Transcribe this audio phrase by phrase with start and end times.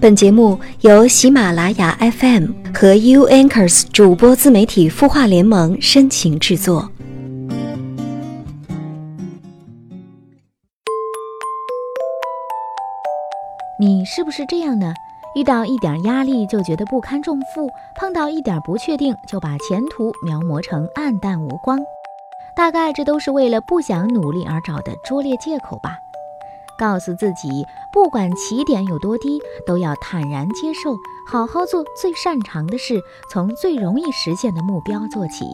[0.00, 6.90] 本节目由喜马拉雅 FM 和 U Anchors 主播自媒体孵化联盟深情制作。
[13.78, 14.94] 你是不是这样呢？
[15.36, 21.78] 遇到一点压力就觉得不堪重负，碰到一点不确定就把前途描摹成暗淡无光。
[22.56, 25.98] 大概这都是为了不想努力而找的拙劣借口吧。
[26.80, 32.98] 告诉自己，不管起点有多低，都要坦然接受，好好做最擅长的事，
[33.30, 35.44] 从最容易实现的目标做起。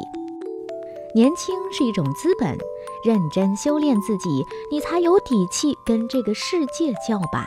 [1.17, 2.57] 年轻是一种资本，
[3.05, 7.45] 认真修炼自己，你才有底气跟这个世界叫板。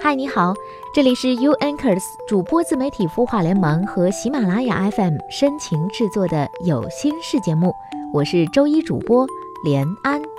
[0.00, 0.54] 嗨，你好，
[0.94, 7.74] 这里是 U Anchors 主播自媒体孵化联盟和喜马拉雅 FM 深情制作的有心事节目，
[8.14, 9.26] 我是周一主播
[9.62, 10.29] 连安。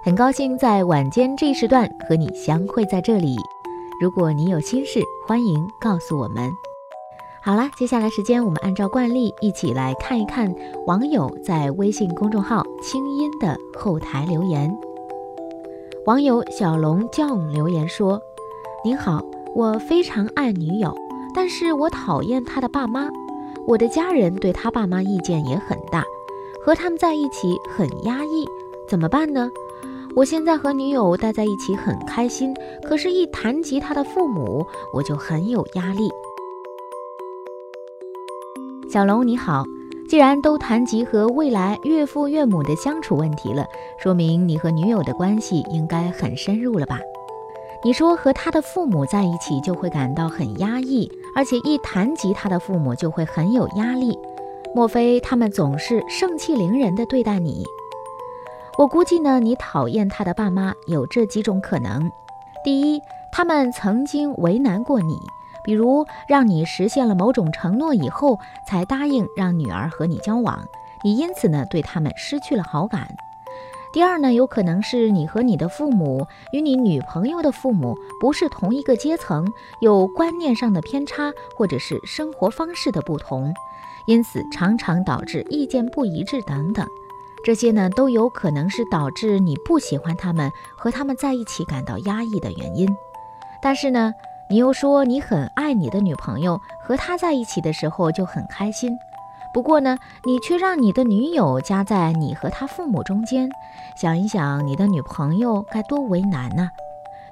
[0.00, 3.36] 很高兴在晚间这一时段和你相会在这里。
[4.00, 6.50] 如果你有心事，欢迎告诉我们。
[7.42, 10.54] 好了，接下来时间我们按照惯例一起来看一看
[10.86, 14.72] 网友在微信公众号“清音”的后台留言。
[16.06, 18.20] 网友小龙酱留言说
[18.84, 19.20] ：“您好，
[19.54, 20.94] 我非常爱女友，
[21.34, 23.08] 但是我讨厌她的爸妈。
[23.66, 26.04] 我的家人对她爸妈意见也很大，
[26.64, 28.46] 和他们在一起很压抑，
[28.88, 29.50] 怎么办呢？”
[30.18, 32.52] 我现在和女友待在一起很开心，
[32.82, 36.10] 可是，一谈及他的父母，我就很有压力。
[38.90, 39.62] 小龙你好，
[40.08, 43.64] 既然都谈及和未来岳父岳母的相处问题了，
[43.96, 46.98] 说明你和女友的关系应该很深入了吧？
[47.84, 54.18] 你说和他的父母在一起就会感到很压抑，而且一谈及他的父母就会很有压力，
[54.74, 57.64] 莫非他们总是盛气凌人的对待你？
[58.78, 62.12] 我估计呢，你讨厌他的爸妈有这几种可能：
[62.62, 65.18] 第一，他们曾经为难过你，
[65.64, 70.64] 比如让你实现了某种承诺以后才答应让女儿和你交往，
[71.02, 73.00] 你因此呢对他们失去了好感；
[73.92, 79.44] 第二呢，有可能是你和你的父母与你女朋友的父母不是同一个阶层，
[79.80, 83.52] 有观念上的偏差，或者是生活方式的不同，
[84.06, 86.86] 因此常常导致意见不一致等等。
[87.44, 92.88] 这些呢都有可能是导致你不喜欢他们和他们在一起感到压抑的原因，
[93.62, 94.12] 但是呢，
[94.50, 98.98] 你又说你很爱你的女朋友，和她在一起的时候就很开心。
[99.54, 103.48] 不过呢，你却让你的女友夹在你和他父母中间，
[103.96, 106.68] 想一想你的女朋友该多为难呢？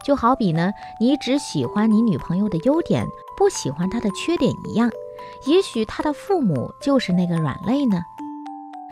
[0.02, 3.06] 就好比呢，你只喜欢你女朋友的优点，
[3.36, 4.90] 不喜欢她的缺点一样，
[5.46, 8.00] 也许她的父母就是那个软肋呢。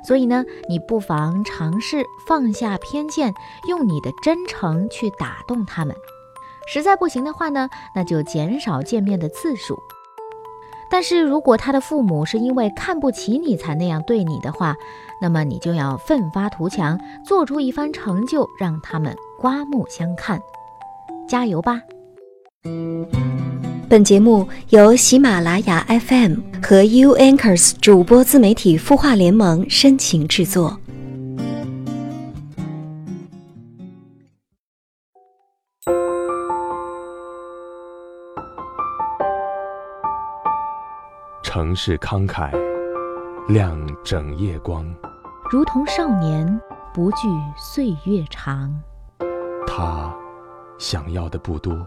[0.06, 3.34] 所以呢，你不妨尝试放下偏见，
[3.68, 5.96] 用你的真诚去打动他们。
[6.66, 9.78] 实在不行的话呢，那就减少见面的次数。
[10.90, 14.76] 但是如果他的父母是因为看不起你才那样对你的话，
[15.20, 20.40] 那么你就要奋发图强，做出一番成就，让他们刮目相看。
[21.26, 21.80] 加油吧！
[23.88, 30.78] 本节目由喜马拉雅 FM 和 U Anchors 主播自媒体孵化联盟深情制作。
[41.42, 42.50] 城市慷慨，
[43.48, 44.84] 亮整夜光，
[45.50, 46.60] 如同少年
[46.92, 48.74] 不惧岁月长。
[49.66, 50.12] 他
[50.78, 51.86] 想要的不多。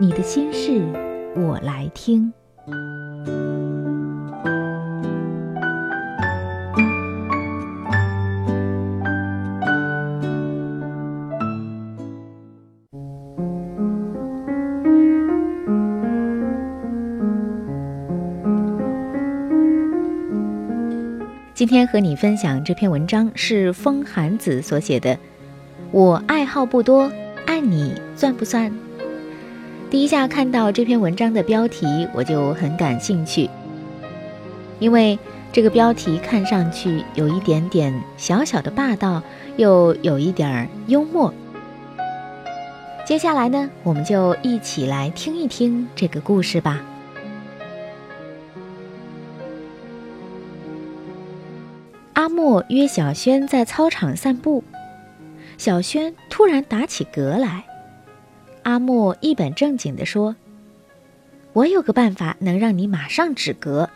[0.00, 0.80] 你的心事，
[1.34, 2.32] 我来听。
[21.52, 25.18] 今天和你分享这篇文章是风寒子所写的。
[25.90, 27.10] 我爱好不多，
[27.46, 28.72] 爱你算不算？
[29.90, 33.48] 第一下看到这篇文章的标题，我就很感兴趣，
[34.78, 35.18] 因为
[35.50, 39.22] 这个标题看上去有一点点小小的霸道，
[39.56, 41.32] 又有一点儿幽默。
[43.06, 46.82] 接下来呢，我们就一起来听一听这个故事吧。
[52.12, 54.62] 阿莫约小轩在操场散步，
[55.56, 57.64] 小轩突然打起嗝来。
[58.62, 60.36] 阿莫一本正经地说
[61.52, 63.88] ：“我有个办法能让你马上止嗝，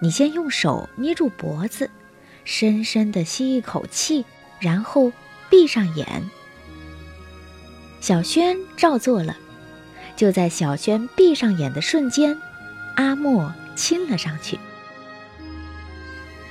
[0.00, 1.90] 你先用手捏住脖子，
[2.44, 4.24] 深深地吸一口气，
[4.58, 5.12] 然后
[5.48, 6.06] 闭上眼。”
[8.00, 9.36] 小轩照做了，
[10.16, 12.36] 就在小轩闭上眼的瞬间，
[12.96, 14.58] 阿莫亲了上去。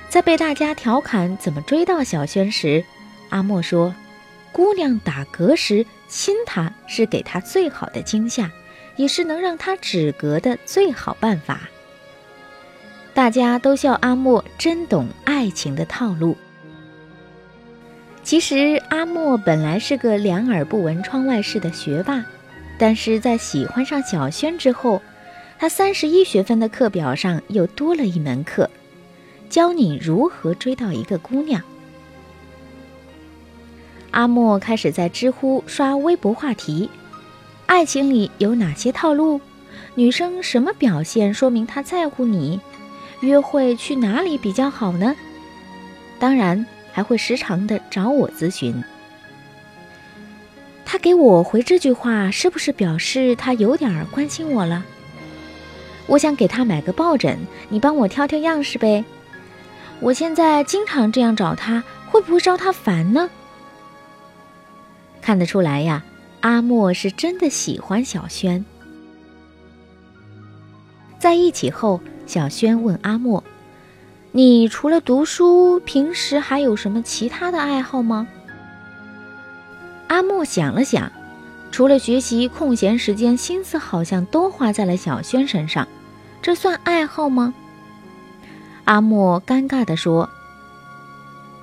[0.10, 2.84] 在被大家调侃怎么追到小轩时，
[3.30, 3.94] 阿莫说
[4.51, 8.51] ：“姑娘打嗝时亲她是给她最好的惊吓，
[8.96, 11.62] 也是能让她止嗝的最好办法。”
[13.13, 16.38] 大家都笑阿莫真懂爱情的套路。
[18.24, 22.24] 其实阿莫本来是个两耳不闻窗外事的学霸，
[22.78, 25.02] 但是在喜欢上小轩之后，
[25.57, 28.69] 他三十一学分的课表上又多了一门课，
[29.50, 31.62] 教你如何追到一个姑娘。
[34.12, 36.90] 阿莫开始在知乎刷微博话题：
[37.66, 39.40] 爱情里有哪些套路？
[39.96, 42.60] 女生什么表现说明她在乎你？
[43.22, 45.16] 约会去哪里比较好呢？
[46.20, 46.66] 当然。
[46.92, 48.84] 还会时常的找我咨询。
[50.84, 54.84] 他给我回这句话，是不是表示他有点关心我了？
[56.08, 57.38] 我想给他买个抱枕，
[57.70, 59.06] 你帮我挑挑样式呗。
[60.00, 63.30] 我现在经常这样找他，会不会招他烦呢？
[65.30, 66.04] 看得出来呀，
[66.42, 68.66] 阿莫是真的喜欢小轩。
[71.20, 73.44] 在一起后，小轩问阿莫。
[74.31, 78.28] 你除了读书，平时还有什么其他的爱好吗？
[80.08, 81.12] 阿莫想了想，
[81.72, 85.88] 除了学习，空闲时间心思好像都花在了小轩身上，
[86.42, 87.54] 这算爱好吗？
[88.86, 90.28] 阿莫尴尬地说：“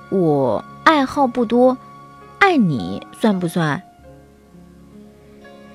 [0.09, 1.77] 我爱好不多，
[2.47, 3.83] 爱你算不算？”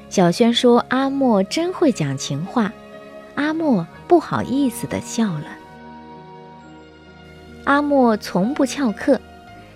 [0.09, 2.73] 小轩说：“阿莫真会讲情话。”
[3.37, 5.45] 阿莫不好意思地笑了。
[7.65, 9.21] 阿莫从不翘课，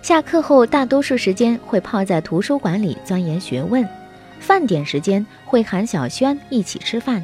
[0.01, 3.87] 下课后大多数时间会泡在图书馆里钻研学问，
[4.39, 7.23] 饭点时间会喊小轩一起吃饭，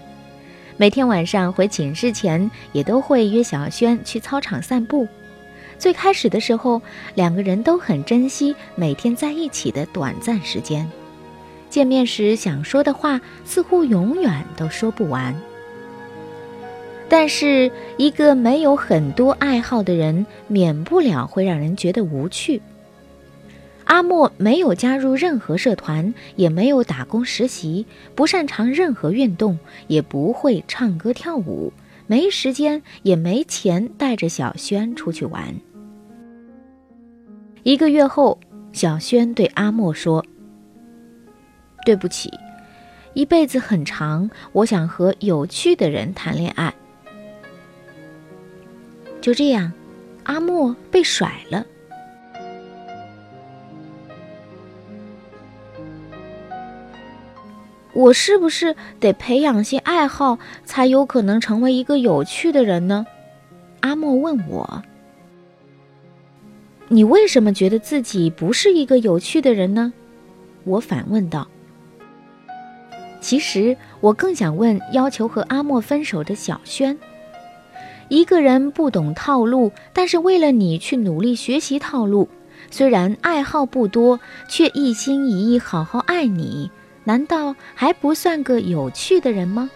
[0.78, 5.08] 每天晚上回寝室前也都会约小轩去操场散步。
[5.84, 6.82] 最开始的时候，
[7.14, 10.90] 两个人都很珍惜每天在一起的短暂时间，
[11.70, 15.36] 见面时想说的话似乎永远都说不完。
[17.10, 22.62] 但是，一个没有很多爱好的人，免不了会让人觉得无趣。
[23.84, 27.86] 阿莫没有加入任何社团，也没有打工实习，
[28.16, 31.74] 不擅长任何运动，也不会唱歌跳舞，
[32.08, 35.54] 没时间也没钱带着小轩出去玩。
[37.64, 38.38] 一个月后，
[38.74, 40.26] 小轩对阿莫说
[41.86, 42.30] ：“对不起，
[43.14, 46.74] 一辈子很长，我想和有趣的人谈恋爱。”
[49.22, 49.72] 就这样，
[50.24, 51.66] 阿莫被甩了。
[57.94, 63.06] 我是不是得培养些爱好，才有可能成为一个有趣的人呢？
[63.80, 64.84] 阿莫问我。
[66.94, 69.92] 你为什么觉得自己不是一个有趣的人呢？
[70.64, 71.48] 我反问道。
[73.20, 76.96] 其实我更想问要求和阿莫分手的小轩。
[78.10, 82.30] 一个人不懂套路，但是为了你去努力学习套路，
[82.70, 86.70] 虽然爱好不多，却一心一意好好爱你，
[87.06, 89.72] 难道还不算个有趣的人吗？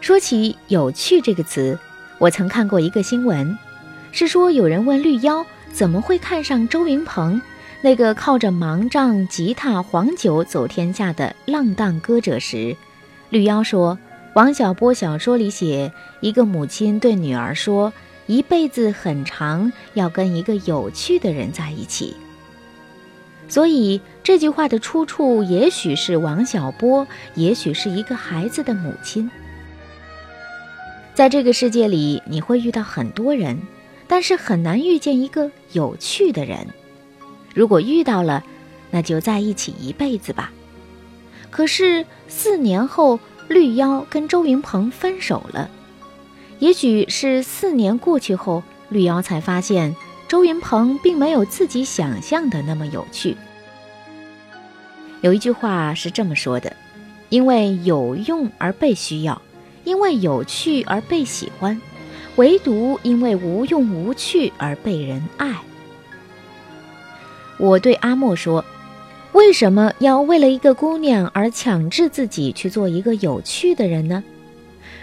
[0.00, 1.76] 说起“有趣”这个词，
[2.18, 3.58] 我曾看过一个新闻，
[4.10, 7.40] 是说有人问绿妖怎么会看上周云鹏，
[7.82, 12.74] 那个靠着盲杖、吉他、黄酒走天下的浪荡歌者时。
[13.28, 13.98] 绿妖说
[14.34, 17.92] ：“王小波小说里写，一个母亲对女儿说，
[18.26, 22.16] 一辈子很长，要跟一个有趣的人在一起。
[23.48, 29.30] 所以这句话的出处，也许是王小波，也许是一个孩子的母亲。
[31.16, 33.58] 在这个世界里，你会遇到很多人，
[34.06, 36.66] 但是很难遇见一个有趣的人。
[37.54, 38.44] 如果遇到了，
[38.90, 40.52] 那就在一起一辈子吧。”
[41.50, 43.18] 可是四年后，
[43.48, 45.70] 绿妖跟周云鹏分手了。
[46.58, 49.96] 也许是四年过去后，绿妖才发现
[50.28, 53.34] 周云鹏并没有自己想象的那么有趣。
[55.22, 56.76] 有一句话是这么说的
[57.30, 59.40] ：“因为有用而被需要，
[59.86, 61.80] 因为有趣而被喜欢，
[62.34, 65.54] 唯独因为无用无趣而被人爱。”
[67.56, 68.62] 我对阿莫说
[69.32, 74.22] ：“为什么要为了一个姑娘而强制自己去做一个有趣的人呢？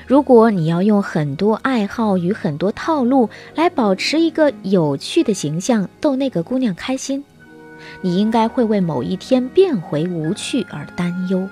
[0.05, 7.23] 如果你要用很多爱好与很多套路来保持一个有趣的形象，逗那个姑娘开心，
[8.01, 11.47] 你应该会为某一天变回无趣而担忧。”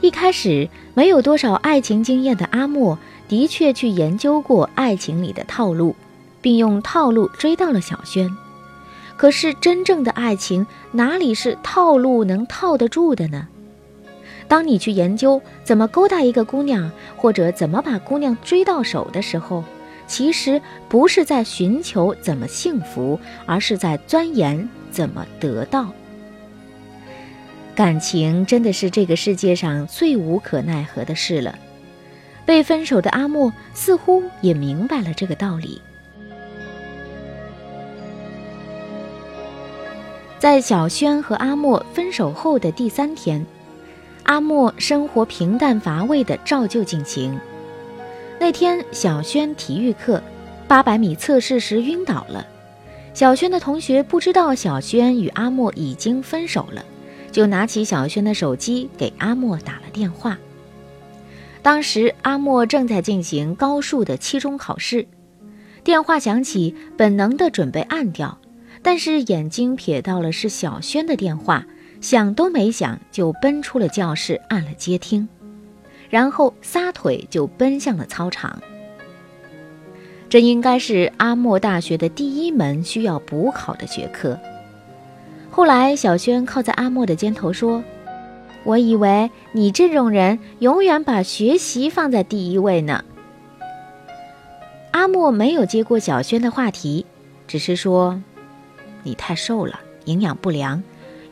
[0.00, 5.94] 一开始没有多少爱情经验的阿莫，的确去研究过爱情里的套路。
[6.40, 8.30] 并用套路追到了小轩，
[9.16, 13.48] 可是真正的爱情哪里是套路能套得住的呢？
[14.46, 19.64] 当你去研究怎么勾搭一个姑娘，或者怎么把姑娘追到手的时候，
[20.06, 25.92] 其实不是在寻求怎么幸福，而是在钻研怎么得到。
[27.78, 31.56] 感情真的是这个世界上最无可奈何的事了。
[32.44, 35.80] 被分手的阿莫似乎也明白了这个道理。
[40.40, 43.46] 在小轩和阿莫分手后的第三天，
[44.24, 47.38] 阿莫生活平淡乏味的照旧进行。
[48.40, 50.20] 那天，小轩体育课
[50.66, 52.44] 八百米测试时晕倒了。
[53.14, 56.84] 小轩的同学不知道小轩与阿莫已经分手了，
[57.30, 60.38] 就拿起小轩的手机给阿莫打了电话。
[61.62, 65.06] 当时阿莫正在进行高数的期中考试，
[65.84, 68.38] 电话响起，本能的准备按掉。
[68.80, 71.66] 但是眼睛瞥到了是小轩的电话，
[72.00, 75.28] 想都没想就奔出了教室，按了接听，
[76.08, 78.62] 然后撒腿就奔向了操场。
[80.28, 84.38] 这应该是阿莫大学的第一门需要补考的学科。
[85.58, 87.82] 后来，小轩靠在阿莫的肩头说
[88.62, 93.04] ：“我以为你这种人永远把学习放在第一位呢。”
[94.94, 97.04] 阿莫没有接过小轩的话题，
[97.48, 98.22] 只是说。
[99.02, 100.80] 你太瘦了，营养不良。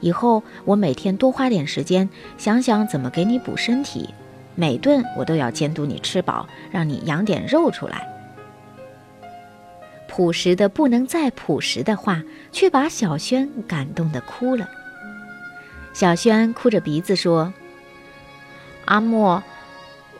[0.00, 4.12] 以后我每天多花点时间，想想怎么给你补身体。
[4.56, 8.09] 每顿我都要监督你吃饱，让你养点肉出来。
[10.16, 14.66] 朴实的不能再朴实的话，却把小轩感动的哭了。
[15.92, 17.52] 小轩哭着鼻子说
[18.87, 19.42] ：“阿莫，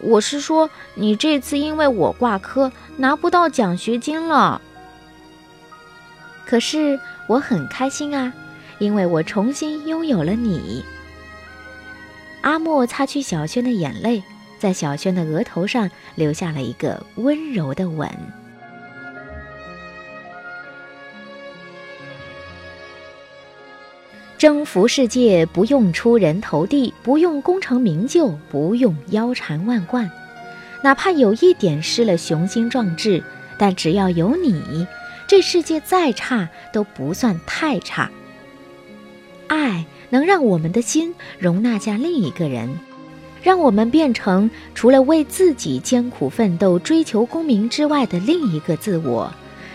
[0.00, 4.60] 我是说，你这次因为我挂科，拿不到奖学金了。
[6.44, 8.32] 可是。”我很开心啊，
[8.78, 10.84] 因为我重新拥有了你。
[12.42, 14.22] 阿莫擦去小轩的眼泪，
[14.56, 18.08] 在小轩的额头上留下了一个温柔的吻。
[24.38, 30.11] 征服世界不用出人头地，不用功成名就，不用腰缠万贯，
[30.83, 33.23] 哪怕有一点失了雄心壮志，
[33.59, 34.87] 但只要有你。
[35.26, 38.11] 这世界再差都不算太差。
[39.49, 42.78] 爱能让我们的心容纳下另一个人，
[43.43, 49.33] 让我们变成除了为自己艰苦奋斗、追求功名之外的另一个自我，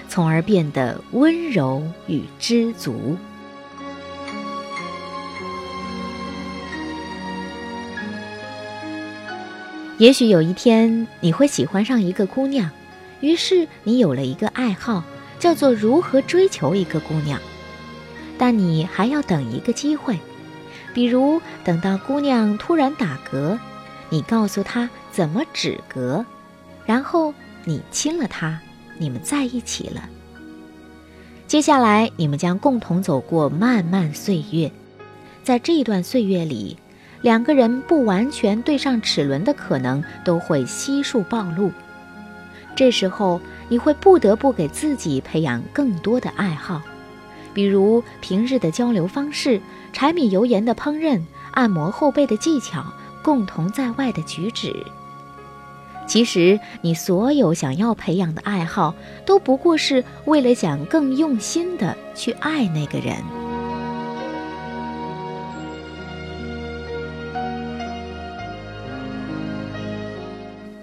[0.07, 3.17] 从而变得温柔与知足。
[10.01, 12.71] 也许有一天你会喜欢上一个姑娘，
[13.19, 15.03] 于是你有了一个爱好。
[15.37, 17.39] 叫做如何追求一个姑娘，
[18.37, 20.19] 但你还要等一个机会，
[20.93, 23.57] 比如等到姑娘突然打嗝，
[24.09, 26.23] 你告诉她怎么止嗝，
[26.85, 27.33] 然后
[27.65, 28.59] 你亲了她，
[28.99, 30.07] 你们在一起了。
[31.47, 34.71] 接下来你们将共同走过漫漫岁月，
[35.43, 36.77] 在这段岁月里，
[37.21, 41.71] 两个人不完全对上齿轮的可能都会悉数暴露。
[42.75, 46.81] 这时候，你会不得不给自己培养更多的爱好，
[47.53, 49.61] 比如平日的交流方式、
[49.93, 52.83] 柴米油盐的烹饪、按摩后背的技巧、
[53.21, 54.73] 共同在外的举止。
[56.07, 63.40] 其实，你所有想要培养的爱好，都不过是为了想更用心的去爱那个人。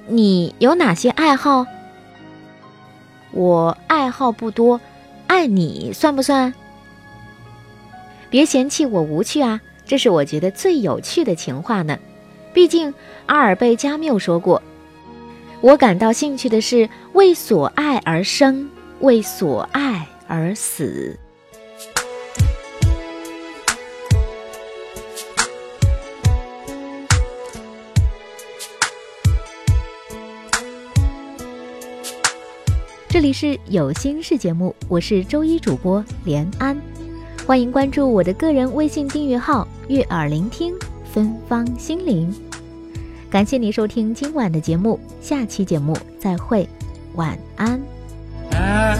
[0.09, 1.67] 你有哪些爱好？
[3.31, 4.81] 我爱好不多，
[5.27, 6.55] 爱你算不算？
[8.31, 11.99] 别嫌弃我无趣啊，这是我觉得最有趣的情话呢。
[12.55, 12.93] 毕竟
[13.27, 14.63] 阿尔贝加缪说过
[15.61, 21.19] ：“我感到兴趣的是为所爱而生，为所爱而死。
[33.19, 36.81] 这里是有心事节目，我是周一主播连安，
[37.45, 40.73] 欢迎关注我的个人微信订阅号“悦耳聆听
[41.13, 42.33] 芬芳心灵”。
[43.29, 46.69] 感谢你收听今晚的节目，下期节目再会，
[47.17, 47.81] 晚安。
[48.53, 48.97] I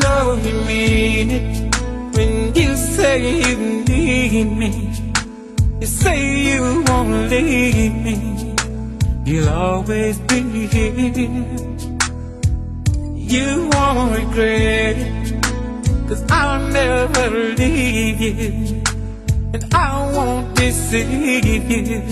[0.00, 1.74] know you mean it
[2.14, 4.72] when you say you need me.
[5.80, 8.54] You say you won't leave me.
[9.26, 11.26] You'll always be here.
[13.32, 15.21] You won't regret it.
[16.12, 18.82] Cause I'll never leave you.
[19.54, 22.02] And I won't deceive you.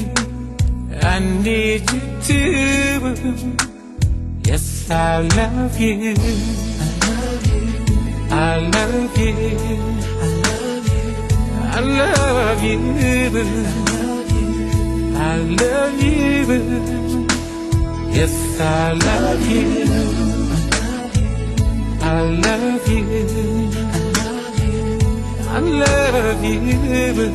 [1.02, 3.58] I need you too
[4.42, 6.14] Yes, I love you.
[8.30, 9.34] I love you.
[11.76, 12.78] I love you.
[12.96, 13.50] I love
[14.32, 14.46] you.
[15.14, 17.26] I love you.
[18.16, 20.30] Yes, I love you.
[22.00, 23.89] I love you.
[25.52, 27.32] I love you.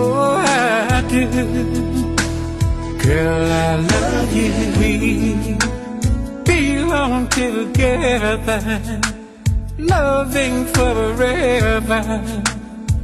[0.00, 1.22] Oh, I do.
[3.02, 4.52] Girl, I love you.
[4.78, 5.56] We
[6.44, 8.60] belong together
[9.78, 12.02] loving forever,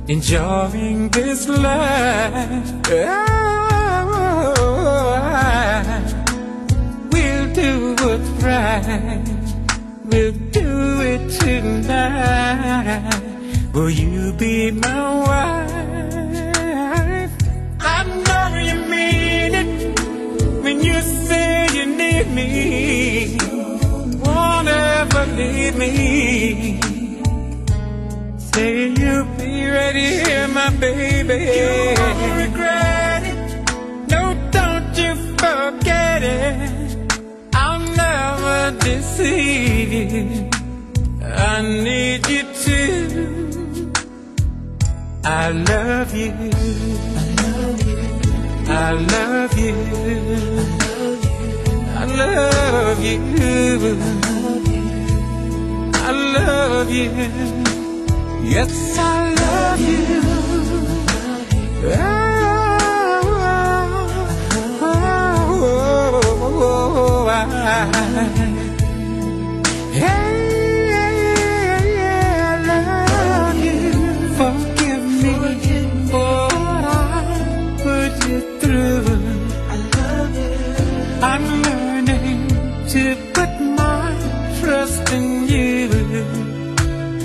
[0.09, 2.73] enjoying this life.
[2.91, 3.74] Oh,
[13.75, 15.73] Will you be my wife?
[17.81, 19.71] I know you mean it
[20.63, 23.45] when you say you need me
[24.65, 26.81] never leave me.
[28.39, 31.39] Say you'll be ready here, my baby.
[31.61, 34.11] You won't regret it.
[34.11, 37.23] No, don't you forget it.
[37.55, 40.51] I'll never deceive you.
[41.23, 42.44] I need you.
[45.27, 46.33] I love you.
[48.69, 49.75] I love you.
[51.97, 53.19] I love you.
[55.95, 57.11] I love you.
[58.45, 60.25] Yes, I love you.
[81.27, 82.49] I'm learning
[82.93, 84.13] to put my
[84.61, 85.89] trust in you.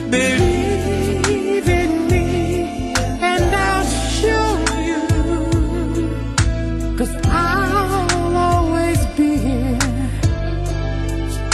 [0.10, 3.86] Believe in me, and I'll
[4.20, 4.48] show
[4.88, 5.02] you.
[6.98, 9.80] Cause I'll always be here.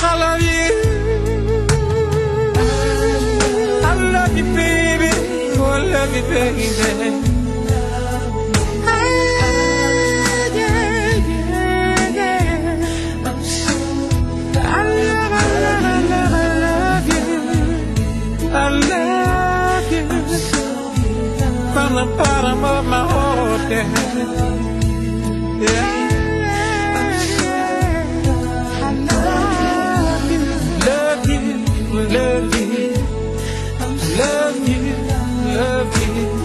[0.10, 0.70] I love you.
[3.90, 5.12] I love you, baby.
[5.58, 7.35] Oh, I love you, baby.
[21.86, 23.88] from the bottom of my heart, yeah.
[25.66, 26.06] yeah.
[30.88, 31.54] Love you,
[32.18, 32.56] love
[34.68, 34.94] you,
[35.58, 36.45] love you.